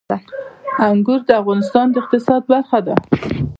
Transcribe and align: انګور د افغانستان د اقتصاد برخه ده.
انګور 0.89 1.19
د 1.27 1.31
افغانستان 1.41 1.85
د 1.91 1.95
اقتصاد 2.01 2.41
برخه 2.53 2.79
ده. 2.85 2.95